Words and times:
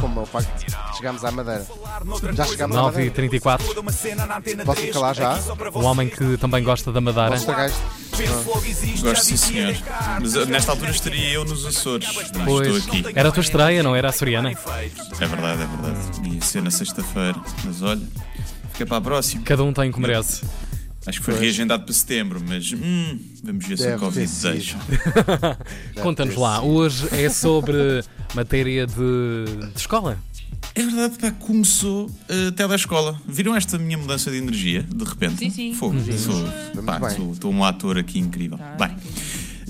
Como 0.00 0.22
o 0.22 0.24
facto 0.24 0.64
de 0.64 0.96
chegarmos 0.96 1.22
à 1.22 1.30
Madeira. 1.30 1.66
Já 2.32 2.46
chegámos 2.46 2.74
à 2.74 2.80
9 2.80 2.88
e 2.92 3.10
Madeira. 3.10 3.14
34 3.14 3.66
Posso 4.64 4.80
me 4.80 4.90
calar 4.90 5.14
já? 5.14 5.38
Um 5.74 5.84
homem 5.84 6.08
que 6.08 6.38
também 6.38 6.64
gosta 6.64 6.90
da 6.90 6.98
Madeira. 6.98 7.28
Posso 7.32 7.40
estragar 7.42 7.68
isto? 7.68 9.02
Gosto 9.02 9.24
sim, 9.26 9.36
senhor. 9.36 9.74
Mas 10.18 10.34
uh, 10.34 10.46
nesta 10.46 10.72
altura 10.72 10.92
estaria 10.92 11.28
eu 11.30 11.44
nos 11.44 11.66
Açores. 11.66 12.08
Não 12.32 12.46
Pois, 12.46 12.74
estou 12.74 13.00
aqui. 13.00 13.12
era 13.14 13.28
a 13.28 13.32
tua 13.32 13.42
estreia, 13.42 13.82
não 13.82 13.94
era 13.94 14.08
a 14.08 14.12
Soriana? 14.12 14.50
É 14.50 15.26
verdade, 15.26 15.60
é 15.62 15.66
verdade. 15.66 16.28
Ia 16.34 16.40
ser 16.40 16.62
na 16.62 16.70
sexta-feira. 16.70 17.38
Mas 17.66 17.82
olha, 17.82 18.00
fica 18.72 18.86
para 18.86 18.96
a 18.96 19.00
próxima. 19.02 19.44
Cada 19.44 19.62
um 19.62 19.74
tem 19.74 19.92
que 19.92 20.00
merece. 20.00 20.42
Acho 21.06 21.18
que 21.18 21.24
foi 21.24 21.38
reagendado 21.38 21.84
para 21.84 21.92
setembro, 21.92 22.40
mas 22.46 22.72
hum, 22.72 23.18
vamos 23.42 23.66
ver 23.66 23.76
se 23.76 23.92
o 23.92 23.98
Covid 23.98 24.30
deixa. 24.42 24.78
Conta-nos 26.00 26.36
lá, 26.36 26.56
sido. 26.60 26.68
hoje 26.68 27.08
é 27.12 27.28
sobre 27.28 28.04
matéria 28.34 28.86
de, 28.86 29.44
de 29.72 29.78
escola. 29.78 30.18
É 30.74 30.82
verdade, 30.82 31.18
pá, 31.18 31.30
começou 31.32 32.10
a 32.28 32.52
telescola. 32.52 33.20
Viram 33.26 33.54
esta 33.54 33.76
minha 33.78 33.98
mudança 33.98 34.30
de 34.30 34.38
energia, 34.38 34.82
de 34.82 35.04
repente? 35.04 35.38
Sim, 35.38 35.50
sim. 35.50 35.74
Fogo. 35.74 35.96
Sou, 36.16 36.82
pá, 36.82 37.10
sou, 37.10 37.32
estou 37.32 37.52
um 37.52 37.62
ator 37.62 37.98
aqui 37.98 38.18
incrível. 38.18 38.56
Tá 38.56 38.86
bem, 38.86 38.96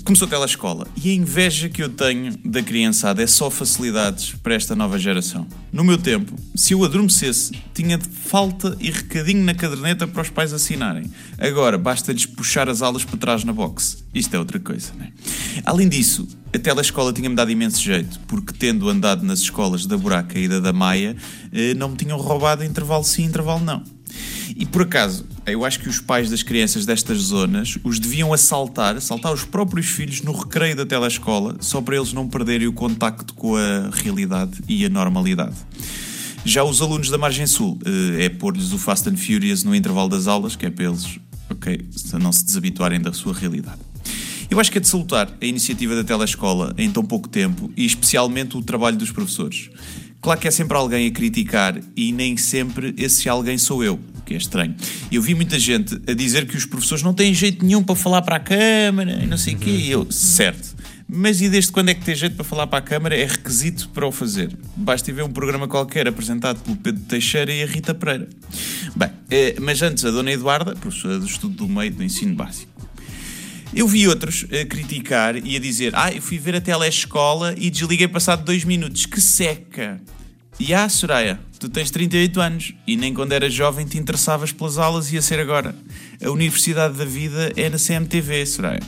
começou 0.03 0.25
a 0.27 0.29
telescola 0.29 0.87
e 1.01 1.11
a 1.11 1.13
inveja 1.13 1.69
que 1.69 1.81
eu 1.81 1.89
tenho 1.89 2.37
da 2.43 2.61
criançada 2.61 3.23
é 3.23 3.27
só 3.27 3.49
facilidades 3.49 4.33
para 4.43 4.53
esta 4.53 4.75
nova 4.75 4.99
geração. 4.99 5.47
No 5.71 5.83
meu 5.83 5.97
tempo, 5.97 6.35
se 6.55 6.73
eu 6.73 6.83
adormecesse, 6.83 7.53
tinha 7.73 7.97
de 7.97 8.07
falta 8.07 8.75
e 8.79 8.91
recadinho 8.91 9.43
na 9.43 9.53
caderneta 9.53 10.05
para 10.05 10.21
os 10.21 10.29
pais 10.29 10.51
assinarem. 10.51 11.09
Agora, 11.37 11.77
basta-lhes 11.77 12.25
puxar 12.25 12.67
as 12.67 12.81
aulas 12.81 13.05
para 13.05 13.17
trás 13.17 13.43
na 13.43 13.53
box. 13.53 14.03
Isto 14.13 14.35
é 14.35 14.39
outra 14.39 14.59
coisa, 14.59 14.91
não 14.97 15.05
é? 15.05 15.11
Além 15.65 15.87
disso, 15.87 16.27
a 16.53 16.59
telescola 16.59 17.13
tinha-me 17.13 17.35
dado 17.35 17.51
imenso 17.51 17.81
jeito, 17.81 18.19
porque 18.27 18.53
tendo 18.53 18.89
andado 18.89 19.23
nas 19.23 19.39
escolas 19.39 19.85
da 19.85 19.97
Buraca 19.97 20.37
e 20.37 20.47
da 20.47 20.59
da 20.59 20.73
Maia, 20.73 21.15
eh, 21.51 21.73
não 21.75 21.89
me 21.89 21.95
tinham 21.95 22.17
roubado 22.17 22.63
intervalo 22.63 23.03
sim, 23.03 23.23
intervalo 23.23 23.63
não. 23.63 23.81
E 24.55 24.65
por 24.65 24.83
acaso, 24.83 25.25
eu 25.51 25.65
acho 25.65 25.79
que 25.79 25.89
os 25.89 25.99
pais 25.99 26.29
das 26.29 26.41
crianças 26.41 26.85
destas 26.85 27.17
zonas 27.19 27.77
os 27.83 27.99
deviam 27.99 28.33
assaltar, 28.33 28.95
assaltar 28.95 29.33
os 29.33 29.43
próprios 29.43 29.87
filhos 29.87 30.21
no 30.21 30.31
recreio 30.31 30.75
da 30.75 30.85
telescola, 30.85 31.57
só 31.59 31.81
para 31.81 31.97
eles 31.97 32.13
não 32.13 32.27
perderem 32.27 32.67
o 32.67 32.73
contacto 32.73 33.33
com 33.33 33.55
a 33.55 33.89
realidade 33.91 34.61
e 34.67 34.85
a 34.85 34.89
normalidade. 34.89 35.55
Já 36.45 36.63
os 36.63 36.81
alunos 36.81 37.09
da 37.09 37.17
Margem 37.17 37.47
Sul, 37.47 37.79
eh, 37.85 38.25
é 38.25 38.29
pôr-lhes 38.29 38.73
o 38.73 38.77
Fast 38.77 39.09
and 39.09 39.17
Furious 39.17 39.63
no 39.63 39.75
intervalo 39.75 40.09
das 40.09 40.27
aulas, 40.27 40.55
que 40.55 40.65
é 40.65 40.69
para 40.69 40.85
eles, 40.85 41.19
ok, 41.49 41.87
não 42.21 42.31
se 42.31 42.45
desabituarem 42.45 42.99
da 43.01 43.13
sua 43.13 43.33
realidade. 43.33 43.79
Eu 44.49 44.59
acho 44.59 44.71
que 44.71 44.77
é 44.77 44.81
de 44.81 44.87
salutar 44.87 45.29
a 45.41 45.45
iniciativa 45.45 45.95
da 45.95 46.03
telescola 46.03 46.73
em 46.77 46.91
tão 46.91 47.03
pouco 47.03 47.27
tempo 47.27 47.71
e 47.75 47.85
especialmente 47.85 48.55
o 48.57 48.61
trabalho 48.61 48.97
dos 48.97 49.11
professores. 49.11 49.69
Claro 50.21 50.39
que 50.39 50.47
é 50.47 50.51
sempre 50.51 50.77
alguém 50.77 51.07
a 51.07 51.11
criticar 51.11 51.79
e 51.95 52.11
nem 52.11 52.37
sempre 52.37 52.93
esse 52.97 53.27
alguém 53.27 53.57
sou 53.57 53.83
eu, 53.83 53.99
que 54.25 54.33
é 54.33 54.37
estranho. 54.37 54.75
Eu 55.11 55.21
vi 55.21 55.33
muita 55.35 55.59
gente 55.59 55.99
a 56.07 56.13
dizer 56.13 56.47
que 56.47 56.55
os 56.55 56.65
professores 56.65 57.03
não 57.03 57.13
têm 57.13 57.33
jeito 57.33 57.65
nenhum 57.65 57.83
para 57.83 57.95
falar 57.95 58.21
para 58.21 58.37
a 58.37 58.39
câmara 58.39 59.11
e 59.23 59.27
não 59.27 59.37
sei 59.37 59.55
o 59.55 59.57
quê. 59.57 59.69
E 59.69 59.91
eu, 59.91 60.11
certo. 60.11 60.75
Mas 61.07 61.41
e 61.41 61.49
desde 61.49 61.71
quando 61.71 61.89
é 61.89 61.93
que 61.93 62.03
tem 62.03 62.15
jeito 62.15 62.35
para 62.35 62.43
falar 62.43 62.65
para 62.65 62.79
a 62.79 62.81
câmara 62.81 63.15
é 63.15 63.25
requisito 63.25 63.89
para 63.89 64.07
o 64.07 64.11
fazer? 64.11 64.57
Basta 64.75 65.11
ver 65.13 65.23
um 65.23 65.31
programa 65.31 65.67
qualquer 65.67 66.07
apresentado 66.07 66.59
pelo 66.61 66.75
Pedro 66.77 67.03
Teixeira 67.03 67.53
e 67.53 67.61
a 67.61 67.65
Rita 67.65 67.93
Pereira. 67.93 68.27
Bem, 68.95 69.09
eh, 69.29 69.55
mas 69.59 69.81
antes 69.81 70.03
a 70.05 70.11
Dona 70.11 70.31
Eduarda, 70.31 70.75
professora 70.75 71.19
do 71.19 71.25
estudo 71.25 71.55
do 71.55 71.67
meio 71.67 71.91
do 71.91 72.03
ensino 72.03 72.33
básico. 72.33 72.71
Eu 73.75 73.87
vi 73.87 74.07
outros 74.07 74.45
a 74.51 74.65
criticar 74.65 75.35
e 75.35 75.55
a 75.55 75.59
dizer: 75.59 75.93
Ah, 75.95 76.11
eu 76.11 76.21
fui 76.21 76.37
ver 76.37 76.55
a 76.55 76.61
telescola 76.61 77.55
e 77.57 77.69
desliguei 77.69 78.07
passado 78.07 78.43
dois 78.43 78.63
minutos. 78.63 79.05
Que 79.05 79.19
seca! 79.19 79.99
E 80.59 80.73
ah, 80.73 80.87
Soraya, 80.87 81.39
tu 81.63 81.69
tens 81.69 81.89
38 81.91 82.41
anos 82.41 82.73
e 82.85 82.97
nem 82.97 83.13
quando 83.13 83.31
eras 83.31 83.53
jovem 83.53 83.85
te 83.85 83.97
interessavas 83.97 84.51
pelas 84.51 84.77
aulas 84.77 85.09
e 85.09 85.15
ia 85.15 85.21
ser 85.21 85.39
agora. 85.39 85.73
A 86.21 86.29
Universidade 86.29 86.97
da 86.97 87.05
Vida 87.05 87.53
é 87.55 87.69
na 87.69 87.77
CMTV, 87.77 88.45
Soraya. 88.45 88.81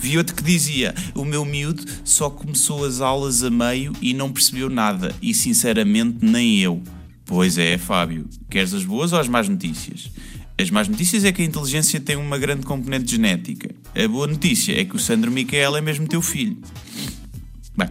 Vi 0.00 0.18
outro 0.18 0.34
que 0.34 0.42
dizia: 0.42 0.92
O 1.14 1.24
meu 1.24 1.44
miúdo 1.44 1.84
só 2.04 2.28
começou 2.28 2.84
as 2.84 3.00
aulas 3.00 3.44
a 3.44 3.50
meio 3.50 3.92
e 4.02 4.12
não 4.12 4.32
percebeu 4.32 4.68
nada, 4.68 5.14
e 5.22 5.32
sinceramente 5.32 6.18
nem 6.22 6.58
eu. 6.58 6.82
Pois 7.24 7.58
é, 7.58 7.78
Fábio, 7.78 8.28
queres 8.50 8.74
as 8.74 8.84
boas 8.84 9.12
ou 9.12 9.20
as 9.20 9.28
más 9.28 9.48
notícias? 9.48 10.10
As 10.58 10.68
más 10.68 10.88
notícias 10.88 11.22
é 11.24 11.30
que 11.30 11.42
a 11.42 11.44
inteligência 11.44 12.00
tem 12.00 12.16
uma 12.16 12.38
grande 12.38 12.66
componente 12.66 13.12
genética. 13.12 13.72
A 13.94 14.08
boa 14.08 14.26
notícia 14.26 14.78
é 14.78 14.84
que 14.84 14.96
o 14.96 14.98
Sandro 14.98 15.30
Micael 15.30 15.76
é 15.76 15.80
mesmo 15.80 16.08
teu 16.08 16.20
filho. 16.20 16.58
Bem, 17.76 17.88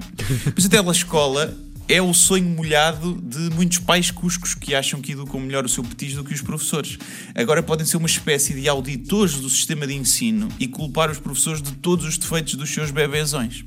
mas 0.54 0.66
a 0.66 0.70
telescola 0.70 1.58
é 1.90 2.00
o 2.00 2.14
sonho 2.14 2.46
molhado 2.46 3.20
de 3.20 3.50
muitos 3.56 3.80
pais 3.80 4.12
cuscos 4.12 4.54
que 4.54 4.76
acham 4.76 5.02
que 5.02 5.14
educam 5.14 5.40
melhor 5.40 5.66
o 5.66 5.70
seu 5.70 5.84
petis 5.84 6.14
do 6.14 6.24
que 6.24 6.36
os 6.36 6.42
professores. 6.42 7.00
Agora 7.34 7.64
podem 7.64 7.84
ser 7.84 7.98
uma 7.98 8.06
espécie 8.06 8.54
de 8.54 8.70
auditores 8.70 9.34
do 9.40 9.50
sistema 9.50 9.88
de 9.88 9.96
ensino 9.96 10.48
e 10.60 10.68
culpar 10.68 11.10
os 11.10 11.18
professores 11.18 11.64
de 11.64 11.72
todos 11.74 12.06
os 12.06 12.16
defeitos 12.16 12.54
dos 12.54 12.70
seus 12.70 12.92
bebezões. 12.92 13.66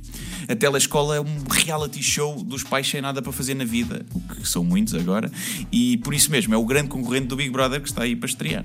A 0.48 0.54
telescola 0.54 1.16
é 1.16 1.20
um 1.20 1.36
reality 1.50 2.00
show 2.00 2.42
dos 2.44 2.62
pais 2.62 2.88
sem 2.88 3.00
nada 3.00 3.20
para 3.20 3.32
fazer 3.32 3.54
na 3.54 3.64
vida, 3.64 4.06
o 4.14 4.20
que 4.20 4.48
são 4.48 4.62
muitos 4.62 4.94
agora, 4.94 5.30
e 5.72 5.96
por 5.98 6.14
isso 6.14 6.30
mesmo 6.30 6.54
é 6.54 6.56
o 6.56 6.64
grande 6.64 6.88
concorrente 6.90 7.26
do 7.26 7.36
Big 7.36 7.50
Brother 7.50 7.80
que 7.80 7.88
está 7.88 8.04
aí 8.04 8.14
para 8.14 8.28
estrear. 8.28 8.64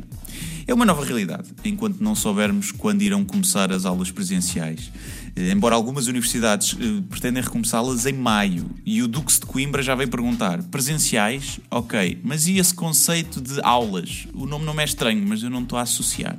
É 0.68 0.74
uma 0.74 0.86
nova 0.86 1.06
realidade, 1.06 1.48
enquanto 1.64 2.02
não 2.02 2.14
soubermos 2.14 2.74
quando 2.74 3.02
irão 3.02 3.24
começar 3.24 3.72
as 3.72 3.86
aulas 3.86 4.12
presenciais. 4.12 4.92
Eh, 5.34 5.52
Embora 5.52 5.74
algumas 5.74 6.08
universidades 6.08 6.76
eh, 6.78 7.02
pretendem 7.10 7.42
recomeçá-las 7.42 8.06
em 8.06 8.12
maio, 8.12 8.70
e 8.86 9.02
o 9.02 9.08
Dux 9.08 9.40
de 9.40 9.46
Coimbra 9.46 9.82
já 9.82 9.96
veio 9.96 10.10
perguntar: 10.10 10.62
presenciais? 10.64 11.62
Ok, 11.72 12.20
mas 12.22 12.48
e 12.48 12.58
esse 12.58 12.74
conceito 12.74 13.40
de 13.40 13.62
aulas? 13.62 14.28
O 14.34 14.46
nome 14.46 14.66
não 14.66 14.78
é 14.78 14.84
estranho, 14.84 15.26
mas 15.26 15.42
eu 15.42 15.50
não 15.50 15.64
estou 15.64 15.80
a 15.80 15.84
associar. 15.84 16.38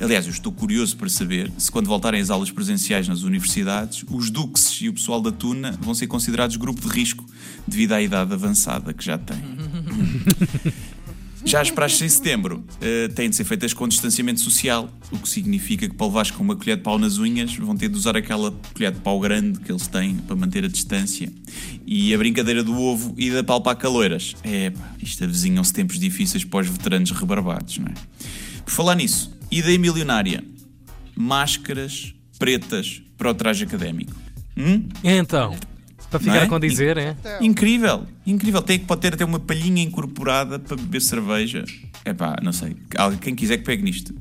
Aliás, 0.00 0.24
eu 0.26 0.32
estou 0.32 0.50
curioso 0.50 0.96
para 0.96 1.08
saber 1.10 1.52
se, 1.58 1.70
quando 1.70 1.86
voltarem 1.88 2.20
as 2.20 2.30
aulas 2.30 2.50
presenciais 2.50 3.06
nas 3.06 3.22
universidades, 3.22 4.02
os 4.10 4.30
duques 4.30 4.80
e 4.80 4.88
o 4.88 4.94
pessoal 4.94 5.20
da 5.20 5.30
Tuna 5.30 5.72
vão 5.80 5.94
ser 5.94 6.06
considerados 6.06 6.56
grupo 6.56 6.80
de 6.80 6.88
risco 6.88 7.24
devido 7.66 7.92
à 7.92 8.00
idade 8.00 8.32
avançada 8.32 8.94
que 8.94 9.04
já 9.04 9.18
têm. 9.18 9.36
Já 11.46 11.60
as 11.60 11.70
praxes 11.70 12.02
em 12.02 12.08
setembro 12.08 12.64
eh, 12.80 13.06
têm 13.06 13.30
de 13.30 13.36
ser 13.36 13.44
feitas 13.44 13.72
com 13.72 13.86
distanciamento 13.86 14.40
social, 14.40 14.90
o 15.12 15.18
que 15.18 15.28
significa 15.28 15.88
que 15.88 15.94
para 15.94 16.08
levares 16.08 16.32
com 16.32 16.42
uma 16.42 16.56
colher 16.56 16.76
de 16.76 16.82
pau 16.82 16.98
nas 16.98 17.18
unhas 17.18 17.54
vão 17.54 17.76
ter 17.76 17.88
de 17.88 17.96
usar 17.96 18.16
aquela 18.16 18.52
colher 18.74 18.90
de 18.90 18.98
pau 18.98 19.20
grande 19.20 19.60
que 19.60 19.70
eles 19.70 19.86
têm 19.86 20.16
para 20.16 20.34
manter 20.34 20.64
a 20.64 20.68
distância. 20.68 21.32
E 21.86 22.12
a 22.12 22.18
brincadeira 22.18 22.64
do 22.64 22.76
ovo 22.76 23.14
e 23.16 23.30
da 23.30 23.44
palpar 23.44 23.76
caloiras. 23.76 24.34
É, 24.42 24.70
pá, 24.70 24.92
isto 25.00 25.22
avizinham-se 25.22 25.72
tempos 25.72 26.00
difíceis 26.00 26.42
para 26.42 26.62
os 26.62 26.66
veteranos 26.66 27.12
rebarbados, 27.12 27.78
não 27.78 27.86
é? 27.86 27.94
Por 28.64 28.72
falar 28.72 28.96
nisso, 28.96 29.32
ideia 29.48 29.78
milionária: 29.78 30.42
máscaras 31.14 32.12
pretas 32.40 33.00
para 33.16 33.30
o 33.30 33.34
traje 33.34 33.62
académico. 33.62 34.16
Hum? 34.56 34.88
Então, 35.04 35.56
para 36.10 36.20
ficar 36.20 36.36
é? 36.36 36.42
a 36.44 36.48
condizer, 36.48 36.96
é? 36.98 37.16
Incrível, 37.40 38.06
incrível. 38.26 38.62
Tem 38.62 38.78
que 38.78 38.84
pode 38.84 39.00
ter 39.00 39.14
até 39.14 39.24
uma 39.24 39.40
palhinha 39.40 39.82
incorporada 39.82 40.58
para 40.58 40.76
beber 40.76 41.00
cerveja. 41.02 41.64
É 42.04 42.12
pá, 42.14 42.36
não 42.42 42.52
sei. 42.52 42.76
Alguém- 42.96 43.18
Quem 43.18 43.34
quiser 43.34 43.58
que 43.58 43.64
pegue 43.64 43.82
nisto. 43.82 44.14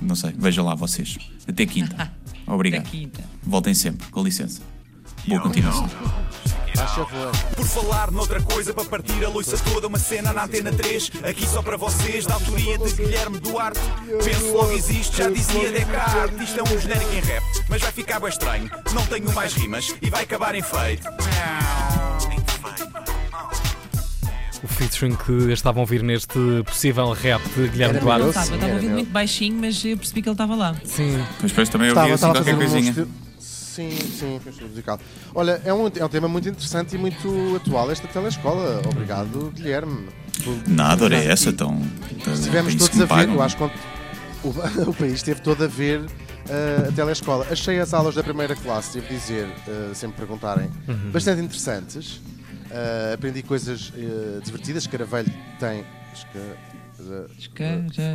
Não 0.00 0.16
sei, 0.16 0.32
vejam 0.36 0.64
lá 0.64 0.74
vocês. 0.74 1.16
Até 1.46 1.64
quinta. 1.66 2.12
Obrigado. 2.46 2.82
Até 2.82 2.90
quinta. 2.90 3.24
Voltem 3.42 3.74
sempre, 3.74 4.06
com 4.08 4.22
licença. 4.22 4.60
Boa 5.26 5.40
continuação. 5.40 6.23
Favor. 6.94 7.32
Por 7.56 7.66
falar 7.66 8.12
noutra 8.12 8.40
coisa, 8.40 8.72
para 8.72 8.84
partir 8.84 9.24
a 9.24 9.28
loiça 9.28 9.58
toda, 9.58 9.88
uma 9.88 9.98
cena 9.98 10.32
na 10.32 10.44
antena 10.44 10.70
3, 10.72 11.10
aqui 11.24 11.44
só 11.44 11.60
para 11.60 11.76
vocês, 11.76 12.24
da 12.24 12.34
autoria 12.34 12.78
de 12.78 12.92
Guilherme 12.92 13.40
Duarte. 13.40 13.80
Penso 14.22 14.52
logo 14.52 14.70
existe, 14.70 15.16
já 15.16 15.28
dizia 15.28 15.72
Descartes. 15.72 16.40
Isto 16.40 16.60
é 16.60 16.62
um 16.62 16.80
genérico 16.80 17.12
em 17.12 17.20
rap, 17.20 17.42
mas 17.68 17.82
vai 17.82 17.90
ficar 17.90 18.20
bem 18.20 18.28
estranho. 18.28 18.70
Não 18.92 19.04
tenho 19.06 19.32
mais 19.34 19.54
rimas 19.54 19.92
e 20.00 20.08
vai 20.08 20.22
acabar 20.22 20.54
em 20.54 20.62
feito. 20.62 21.08
O 24.62 24.68
featuring 24.68 25.16
que 25.16 25.52
estavam 25.52 25.80
a 25.80 25.82
ouvir 25.82 26.00
neste 26.00 26.38
possível 26.64 27.10
rap 27.10 27.42
de 27.56 27.68
Guilherme 27.70 27.98
Duarte. 27.98 28.28
Estava, 28.28 28.54
estava 28.54 28.72
a 28.72 28.74
ouvir 28.76 28.88
muito 28.88 29.10
baixinho, 29.10 29.58
mas 29.60 29.84
eu 29.84 29.96
percebi 29.96 30.22
que 30.22 30.28
ele 30.28 30.34
estava 30.34 30.54
lá. 30.54 30.76
Sim. 30.84 31.18
Mas 31.42 31.50
depois 31.50 31.68
também 31.68 31.90
ouvi 31.90 32.12
assim 32.12 32.30
qualquer 32.30 32.54
um 32.54 32.58
coisinha. 32.58 33.23
Sim, 33.74 33.90
sim, 33.90 34.38
foi 34.40 34.50
um 34.50 34.50
estilo 34.50 34.68
musical. 34.70 35.00
Olha, 35.34 35.60
é 35.64 35.72
um, 35.74 35.86
é 35.88 36.04
um 36.04 36.08
tema 36.08 36.28
muito 36.28 36.48
interessante 36.48 36.94
e 36.94 36.98
muito 36.98 37.56
atual 37.56 37.90
esta 37.90 38.06
telescola. 38.06 38.80
Obrigado, 38.88 39.50
Guilherme. 39.54 40.06
por- 40.44 40.68
Nada, 40.68 41.04
ora 41.04 41.16
é 41.16 41.22
por- 41.22 41.30
essa, 41.30 41.48
então. 41.50 41.82
Estivemos 42.32 42.74
é 42.74 42.78
todos 42.78 43.00
a 43.00 43.04
ver, 43.06 43.28
eu 43.28 43.42
acho 43.42 43.56
que 43.56 43.62
o, 43.64 43.70
o 44.90 44.94
país 44.94 45.14
esteve 45.14 45.40
todo 45.40 45.64
a 45.64 45.66
ver 45.66 46.00
uh, 46.02 46.88
a 46.88 46.92
telescola. 46.92 47.46
Achei 47.50 47.80
as 47.80 47.92
aulas 47.92 48.14
da 48.14 48.22
primeira 48.22 48.54
classe, 48.54 48.92
devo 49.00 49.08
dizer, 49.12 49.46
uh, 49.66 49.92
sempre 49.94 50.18
perguntarem, 50.18 50.70
bastante 51.12 51.42
interessantes. 51.42 52.20
Uh, 52.70 53.14
aprendi 53.14 53.42
coisas 53.42 53.90
uh, 53.90 54.40
divertidas. 54.44 54.86
Caravelho 54.86 55.32
tem. 55.58 55.84
Esca- 56.14 56.28
eh. 56.38 56.73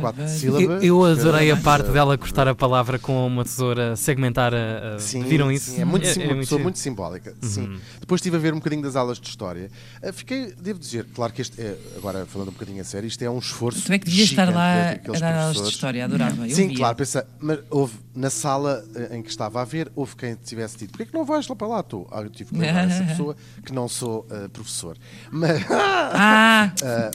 Quatro 0.00 0.22
Eu, 0.22 0.28
sílabas. 0.28 0.84
eu 0.84 1.04
adorei 1.04 1.50
a 1.50 1.56
parte 1.56 1.90
dela 1.90 2.16
cortar 2.16 2.48
a 2.48 2.54
palavra 2.54 2.98
com 2.98 3.26
uma 3.26 3.44
tesoura, 3.44 3.96
segmentar 3.96 4.52
a. 4.54 4.98
Sim, 4.98 5.22
viram 5.24 5.50
isso? 5.50 5.70
sim, 5.72 5.80
é 5.80 5.84
muito, 5.84 6.06
sim, 6.06 6.20
uma 6.24 6.36
pessoa 6.36 6.44
giro. 6.58 6.62
muito 6.62 6.78
simbólica. 6.78 7.34
Sim. 7.42 7.78
Depois 8.00 8.20
estive 8.20 8.36
a 8.36 8.40
ver 8.40 8.52
um 8.52 8.58
bocadinho 8.58 8.82
das 8.82 8.96
aulas 8.96 9.18
de 9.20 9.28
história. 9.28 9.70
Ah, 10.02 10.12
Fiquei, 10.12 10.52
devo 10.60 10.78
dizer, 10.78 11.06
claro 11.14 11.32
que 11.32 11.42
este 11.42 11.60
é, 11.60 11.76
agora 11.96 12.26
falando 12.26 12.48
um 12.48 12.52
bocadinho 12.52 12.80
a 12.80 12.84
sério, 12.84 13.06
isto 13.06 13.22
é 13.22 13.30
um 13.30 13.38
esforço. 13.38 13.82
Tu 13.86 13.92
é 13.92 13.98
que 13.98 14.06
devias 14.06 14.28
estar 14.30 14.52
lá 14.52 14.92
a 14.92 15.18
dar 15.18 15.34
aulas 15.42 15.62
de 15.62 15.68
história, 15.68 16.04
adorava. 16.04 16.46
Eu 16.48 16.54
Sim, 16.54 16.68
via. 16.68 16.76
claro, 16.76 16.96
pensa, 16.96 17.26
mas 17.38 17.58
houve 17.70 17.94
na 18.14 18.28
sala 18.30 18.84
eh, 18.94 19.16
em 19.16 19.22
que 19.22 19.30
estava 19.30 19.60
a 19.62 19.64
ver, 19.64 19.90
houve 19.94 20.16
quem 20.16 20.34
tivesse 20.34 20.76
dito: 20.78 20.90
porquê 20.92 21.06
que 21.06 21.14
não 21.14 21.24
vais 21.24 21.46
lá 21.48 21.56
para 21.56 21.66
lá? 21.66 21.82
Tu? 21.82 22.06
Ah, 22.10 22.20
eu 22.22 22.30
tive 22.30 22.50
que 22.50 22.58
lembrar 22.58 22.88
essa 22.88 23.04
pessoa 23.10 23.36
que 23.64 23.72
não 23.72 23.88
sou 23.88 24.26
eh, 24.30 24.48
professor. 24.48 24.96
Mas. 25.30 25.60
Ah, 26.12 26.72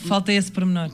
falta 0.07 0.31
esse 0.31 0.51
pormenor. 0.51 0.89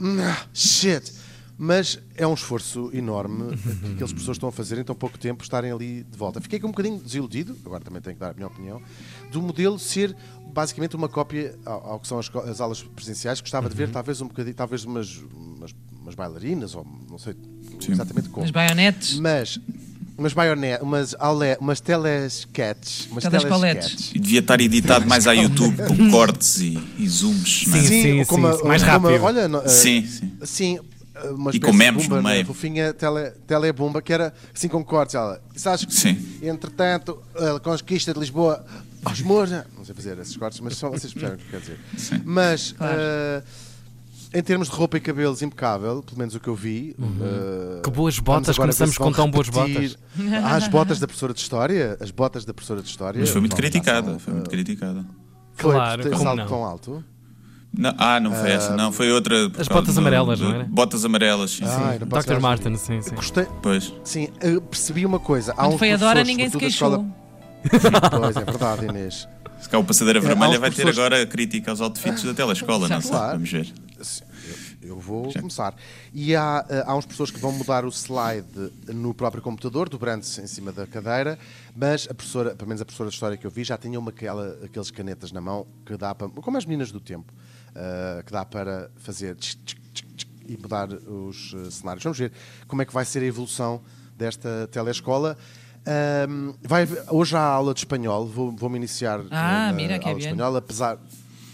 Shit! 0.62 1.12
Mas 1.58 2.00
é 2.16 2.26
um 2.26 2.34
esforço 2.34 2.90
enorme 2.92 3.56
que 3.56 3.94
aqueles 3.94 4.12
pessoas 4.14 4.38
estão 4.38 4.50
a 4.50 4.52
fazer 4.52 4.80
em 4.80 4.84
tão 4.84 4.96
pouco 4.96 5.16
tempo 5.18 5.44
estarem 5.44 5.72
ali 5.72 6.04
de 6.04 6.18
volta. 6.18 6.42
Fiquei 6.42 6.60
com 6.60 6.68
um 6.68 6.72
bocadinho 6.72 6.98
desiludido, 6.98 7.56
agora 7.64 7.84
também 7.84 8.02
tenho 8.02 8.16
que 8.16 8.20
dar 8.20 8.32
a 8.32 8.34
minha 8.34 8.48
opinião, 8.48 8.82
do 9.32 9.44
modelo 9.44 9.78
ser 9.78 10.16
basicamente 10.52 10.96
uma 10.96 11.08
cópia 11.08 11.56
ao, 11.64 11.92
ao 11.92 12.00
que 12.00 12.08
são 12.08 12.18
as, 12.18 12.36
as 12.50 12.60
aulas 12.60 12.82
presenciais. 12.82 13.40
Gostava 13.42 13.70
de 13.70 13.76
ver 13.76 13.90
talvez 13.90 14.22
um 14.22 14.28
bocadinho, 14.28 14.56
talvez 14.56 14.86
umas, 14.86 15.18
umas, 15.18 15.72
umas 16.02 16.16
bailarinas, 16.16 16.74
ou 16.74 16.86
não 17.08 17.20
sei 17.20 17.36
exatamente 17.88 18.30
como. 18.30 18.44
As 18.44 18.52
baionetes. 18.52 19.20
Mas 19.20 19.60
umas 20.18 20.34
baionetes, 20.34 20.84
umas, 20.84 21.16
aule, 21.20 21.58
umas 21.60 21.80
telesketches, 21.80 23.08
umas 23.12 23.24
telesketches. 23.24 24.12
E 24.14 24.20
devia 24.20 24.40
estar 24.40 24.60
editado 24.62 25.08
mais 25.08 25.28
a 25.28 25.34
YouTube 25.34 25.78
com 25.88 26.10
cortes 26.12 26.58
e, 26.60 26.80
e 26.98 27.08
zooms. 27.08 27.66
é? 27.68 27.72
Sim, 27.72 27.88
sim, 27.88 28.24
sim, 28.24 28.68
mais 28.68 28.82
rápido. 28.82 29.24
olha, 29.24 29.50
eh, 29.64 29.68
Sim, 29.68 30.06
sim. 30.08 30.31
Sim, 30.44 30.80
uma 31.34 31.52
E 31.52 31.56
espécie 31.56 31.60
com 31.60 31.74
memes 31.74 32.04
de 32.04 32.10
bomba 32.10 32.22
no 32.22 32.28
na 32.28 32.30
meio. 32.34 32.46
fofinha 32.46 32.94
tele, 32.94 33.32
telebomba 33.46 34.02
que 34.02 34.14
era 34.14 34.34
assim 34.56 34.68
com 34.68 34.84
cortes. 34.84 35.16
Ela, 35.16 35.42
sabes 35.56 35.86
que, 35.86 35.94
Sim. 35.94 36.40
entretanto, 36.42 37.22
a 37.36 37.60
conquista 37.60 38.14
de 38.14 38.20
Lisboa 38.20 38.66
aos 39.04 39.22
Mouros, 39.22 39.52
não 39.76 39.84
sei 39.84 39.94
fazer 39.96 40.18
esses 40.20 40.36
cortes, 40.38 40.60
mas 40.60 40.78
só 40.78 40.90
vocês 40.90 41.14
percebem 41.14 41.36
o 41.36 41.40
que 41.40 41.50
quer 41.52 41.60
dizer. 41.60 41.80
Mas, 42.24 42.72
Claro. 42.74 42.94
eh, 42.98 43.44
em 44.34 44.42
termos 44.42 44.70
de 44.70 44.76
roupa 44.76 44.96
e 44.96 45.02
cabelos, 45.02 45.42
impecável, 45.42 46.02
pelo 46.02 46.18
menos 46.18 46.34
o 46.36 46.40
que 46.40 46.48
eu 46.48 46.56
vi. 46.56 46.96
eh, 46.98 47.04
Uhum. 47.76 47.82
Que 47.84 47.90
boas 47.92 48.18
botas, 48.20 48.58
começamos 48.58 48.98
com 48.98 49.12
tão 49.12 49.30
boas 49.30 49.50
repetir. 49.50 49.98
Ah, 50.44 50.56
as 50.56 50.68
botas 50.70 51.00
da 51.00 51.08
professora 51.08 51.34
de 51.34 51.40
História, 51.42 51.98
as 52.00 52.12
botas 52.12 52.46
da 52.46 52.54
professora 52.54 52.82
de 52.82 52.88
História. 52.88 53.20
Mas 53.20 53.30
foi 53.30 53.42
muito 53.42 53.52
Bom, 53.52 53.58
criticada. 53.58 54.18
Foi 54.20 54.34
muito 54.34 54.50
criticada. 54.50 55.00
eh, 55.02 55.04
foi 55.56 55.72
Claro, 55.74 56.04
ter 56.04 56.10
como 56.12 56.24
salto 56.24 56.38
não? 56.38 56.48
tão 56.48 56.64
alto. 56.64 57.04
Não, 57.74 57.94
ah, 57.98 58.20
não 58.20 58.34
foi 58.34 58.52
essa, 58.52 58.76
não. 58.76 58.92
Foi 58.92 59.12
outra. 59.12 59.50
As 59.58 59.68
botas 59.68 59.96
do- 59.96 60.00
amarelas, 60.02 60.40
do- 60.40 60.46
não 60.50 60.56
era? 60.56 60.64
Botas 60.66 61.06
amarelas, 61.06 61.52
sim. 61.52 61.64
Ah, 61.66 61.98
sim. 61.98 62.06
Dr. 62.34 62.40
Martin, 62.42 62.76
sim, 62.76 63.02
sim. 63.02 63.16
Gostei, 63.16 63.46
Pois. 63.62 63.94
Sim, 64.04 64.28
eu 64.42 64.62
percebi 64.62 65.06
uma 65.06 65.20
coisa. 65.20 65.54
Há 65.54 65.56
Quando 65.56 65.74
uns 65.74 65.80
foi 65.80 65.92
a 65.94 65.98
Dora, 65.98 66.24
ninguém 66.24 66.50
se 66.50 66.58
queixou. 66.58 66.90
escola- 66.90 67.06
Pois, 68.20 68.36
é 68.36 68.44
verdade, 68.44 68.86
Inês. 68.86 69.28
Se 69.62 69.70
cá 69.70 69.78
o 69.78 69.84
Passadeira 69.84 70.20
há 70.20 70.22
Vermelha 70.22 70.60
vai 70.60 70.70
ter 70.72 70.78
professores- 70.82 70.98
agora 70.98 71.22
a 71.22 71.26
crítica 71.26 71.70
aos 71.72 71.80
outfits 71.82 72.24
da 72.24 72.34
telescola, 72.34 72.90
não 72.90 73.00
sei? 73.02 73.12
Claro. 73.12 73.32
Vamos 73.34 73.52
ver. 73.52 73.72
Eu, 74.82 74.90
eu 74.90 75.00
vou 75.00 75.32
começar. 75.32 75.76
E 76.12 76.36
há, 76.36 76.66
eh, 76.68 76.84
há 76.86 76.96
uns 76.96 77.06
professores 77.06 77.32
que 77.32 77.40
vão 77.40 77.52
mudar 77.52 77.86
o 77.86 77.90
slide 77.90 78.48
no 78.88 79.14
próprio 79.14 79.42
computador, 79.44 79.88
dobrando-se 79.88 80.42
em 80.42 80.48
cima 80.48 80.72
da 80.72 80.88
cadeira, 80.88 81.38
mas 81.76 82.08
a 82.10 82.14
professora, 82.16 82.56
pelo 82.56 82.68
menos 82.70 82.82
a 82.82 82.86
professora 82.86 83.10
de 83.10 83.14
história 83.16 83.38
que 83.38 83.46
eu 83.46 83.52
vi, 83.52 83.64
já 83.64 83.78
tinha 83.78 84.00
uma, 84.00 84.10
aquela, 84.10 84.58
aqueles 84.66 84.90
canetas 84.90 85.32
na 85.32 85.40
mão 85.40 85.68
que 85.86 85.96
dá 85.96 86.16
para, 86.16 86.28
como 86.30 86.58
as 86.58 86.66
meninas 86.66 86.92
do 86.92 87.00
tempo, 87.00 87.32
eh, 87.76 88.24
que 88.26 88.32
dá 88.32 88.44
para 88.46 88.90
fazer 88.98 89.36
tch, 89.36 89.56
tch, 89.66 89.76
tch, 89.94 90.04
tch, 90.18 90.26
e 90.48 90.58
mudar 90.58 90.90
os 90.94 91.54
eh, 91.56 91.70
cenários. 91.72 92.04
Vamos 92.04 92.18
ver 92.20 92.32
como 92.68 92.82
é 92.82 92.86
que 92.86 92.94
vai 92.94 93.06
ser 93.06 93.20
a 93.24 93.26
evolução 93.26 93.82
desta 94.18 94.68
telescola. 94.72 95.38
Ahm, 95.86 96.54
vai, 96.62 96.88
hoje 97.10 97.36
há 97.36 97.42
aula 97.42 97.74
de 97.74 97.80
espanhol, 97.80 98.28
vou- 98.28 98.52
vou-me 98.56 98.78
iniciar 98.78 99.20
Ah, 99.32 99.68
na 99.68 99.74
mira, 99.74 99.98
que 99.98 100.06
aula 100.08 100.20
de 100.20 100.26
bien. 100.26 100.34
espanhol, 100.36 100.56
apesar, 100.58 101.00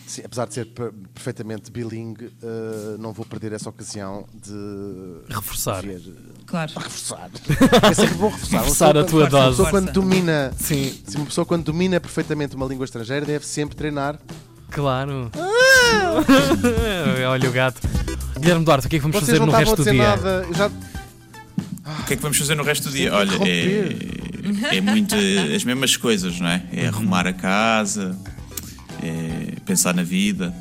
sim, 0.05 0.21
apesar 0.25 0.47
de 0.47 0.53
ser 0.53 0.65
per- 0.65 0.91
perfeitamente 1.13 1.71
bilingue, 1.71 2.25
eh, 2.43 2.97
não 2.99 3.13
vou 3.13 3.25
perder 3.25 3.53
essa 3.53 3.69
ocasião 3.69 4.27
de 4.33 5.33
Reforçar. 5.33 5.81
ver- 5.81 6.01
Claro. 6.45 6.73
reforçar. 6.75 7.29
É 7.89 7.93
sempre 7.93 8.15
bom 8.15 8.27
reforçar. 8.29 8.57
Reforçar 8.59 8.97
a 8.97 9.03
tua 9.05 9.29
quando- 9.29 9.33
Uma 9.33 9.49
pessoa 9.49 9.55
dose. 9.55 9.71
quando 9.71 9.91
domina, 9.93 10.51
Sim. 10.57 11.01
se 11.07 11.15
uma 11.15 11.25
pessoa 11.25 11.45
quando 11.45 11.63
domina 11.63 11.97
perfeitamente 11.99 12.53
uma 12.53 12.65
língua 12.65 12.83
estrangeira 12.83 13.25
deve 13.25 13.45
sempre 13.45 13.77
treinar. 13.77 14.19
Claro. 14.71 15.31
Olha 17.29 17.49
o 17.49 17.51
gato. 17.53 17.81
Guilherme 18.39 18.65
Duarte, 18.65 18.87
o 18.87 18.89
que 18.89 18.95
é 18.95 18.99
que 18.99 19.03
vamos 19.03 19.17
Vocês 19.17 19.27
fazer 19.37 19.39
não 19.39 19.47
no 19.47 19.51
estavam 19.51 19.73
a 19.73 19.75
resto 19.75 19.75
do 19.75 19.83
dizer 19.83 19.91
dia? 19.91 20.07
nada. 20.07 20.45
eu 20.47 20.53
já- 20.53 20.67
O 21.99 22.03
que 22.05 22.13
é 22.13 22.15
que 22.15 22.21
vamos 22.21 22.37
fazer 22.37 22.55
no 22.55 22.63
resto 22.63 22.89
do 22.89 22.93
dia? 22.93 23.09
Sim, 23.09 23.15
Olha, 23.15 23.37
é, 23.49 24.77
é 24.77 24.81
muito 24.81 25.15
as 25.55 25.63
mesmas 25.63 25.95
coisas, 25.97 26.39
não 26.39 26.47
é? 26.49 26.63
É 26.71 26.87
arrumar 26.87 27.27
a 27.27 27.33
casa, 27.33 28.17
é 29.03 29.53
pensar 29.65 29.93
na 29.93 30.03
vida. 30.03 30.53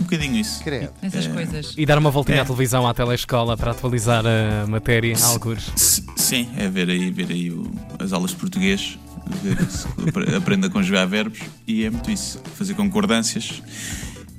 Um 0.00 0.04
bocadinho 0.04 0.36
isso. 0.36 0.62
Credo. 0.64 0.90
Essas 1.02 1.26
coisas. 1.26 1.74
E 1.76 1.84
dar 1.86 1.98
uma 1.98 2.10
voltinha 2.10 2.38
É. 2.38 2.40
à 2.40 2.44
televisão, 2.44 2.86
à 2.86 2.94
telescola, 2.94 3.56
para 3.56 3.72
atualizar 3.72 4.24
a 4.26 4.66
matéria, 4.66 5.14
alguns. 5.24 5.70
S- 5.76 6.02
Sim, 6.16 6.48
é 6.56 6.68
ver 6.68 6.88
aí, 6.88 7.10
ver 7.10 7.30
aí 7.30 7.50
o- 7.50 7.70
as 7.98 8.12
aulas 8.12 8.30
de 8.30 8.36
português, 8.36 8.98
ver 9.42 9.60
se 9.70 9.86
apre- 10.08 10.34
aprende 10.34 10.66
a 10.66 10.70
conjugar 10.70 11.06
verbos 11.06 11.40
e 11.66 11.84
é 11.84 11.90
muito 11.90 12.10
isso. 12.10 12.40
Fazer 12.56 12.74
concordâncias 12.74 13.62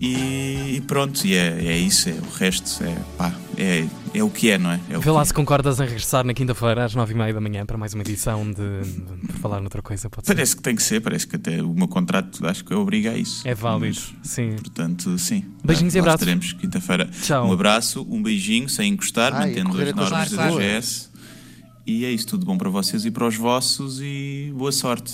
e, 0.08 0.76
e 0.76 0.82
pronto, 0.82 1.26
e 1.26 1.34
é, 1.34 1.66
é 1.66 1.78
isso, 1.78 2.10
é 2.10 2.14
o 2.14 2.30
resto, 2.38 2.84
é 2.84 2.94
pá, 3.18 3.34
é, 3.58 3.86
é 4.14 4.24
o 4.24 4.30
que 4.30 4.50
é, 4.50 4.58
não 4.58 4.72
é? 4.72 4.80
é 4.90 4.98
Vê 4.98 5.10
lá 5.12 5.22
é. 5.22 5.26
se 5.26 5.34
concordas 5.34 5.80
em 5.80 5.84
regressar 5.86 6.26
na 6.26 6.34
quinta-feira 6.34 6.84
às 6.84 6.94
nove 6.94 7.14
e 7.14 7.16
meia 7.16 7.34
da 7.34 7.40
manhã 7.40 7.66
para 7.66 7.78
mais 7.78 7.94
uma 7.94 8.02
edição 8.02 8.44
de, 8.52 8.54
de- 8.56 9.34
falar 9.40 9.62
noutra 9.62 9.82
coisa. 9.82 10.10
Pode 10.10 10.28
ser. 10.28 10.34
Parece 10.36 10.56
que 10.58 10.62
tem 10.62 10.76
que 10.76 10.84
ser, 10.84 11.00
parece 11.02 11.26
que 11.26 11.36
até 11.38 11.62
o 11.62 11.74
meu 11.74 11.88
contrato 11.88 12.46
acho 12.46 12.66
que 12.66 12.74
obriga 12.74 13.12
a 13.12 13.18
isso. 13.18 13.48
É 13.48 13.56
válido, 13.56 13.86
Mas, 13.98 14.14
sim. 14.30 14.56
portanto, 14.56 15.18
sim. 15.18 15.46
Beijinhos 15.64 15.96
e 15.96 15.98
Nós 16.00 16.04
abraços. 16.08 16.22
estaremos 16.22 16.54
quinta-feira. 16.54 17.06
Tchau. 17.22 17.48
Um 17.48 17.54
abraço, 17.54 18.06
um 18.10 18.22
beijinho, 18.22 18.68
sem 18.68 18.92
encostar, 18.92 19.34
Ai, 19.34 19.48
mantendo 19.50 19.82
as 19.82 19.94
normas 19.96 20.32
da. 20.32 20.50
DGS. 20.50 21.10
E 21.86 22.06
é 22.06 22.12
isso, 22.12 22.28
tudo 22.28 22.46
bom 22.46 22.58
para 22.58 22.70
vocês 22.70 23.06
e 23.06 23.12
para 23.12 23.28
os 23.28 23.36
vossos 23.36 24.00
e 24.02 24.54
boa 24.56 24.72
sorte. 24.72 25.14